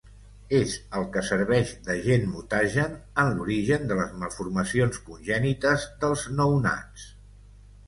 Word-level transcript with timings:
És 0.59 0.71
el 0.99 1.03
que 1.15 1.21
serveix 1.27 1.73
d'agent 1.87 2.25
mutagen 2.37 2.97
en 3.25 3.29
l'origen 3.37 3.87
de 3.93 3.99
les 4.01 4.17
malformacions 4.25 5.01
congènites 5.11 5.89
dels 6.03 6.27
nounats. 6.41 7.09